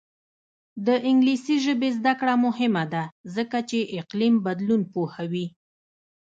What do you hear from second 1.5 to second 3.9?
ژبې زده کړه مهمه ده ځکه چې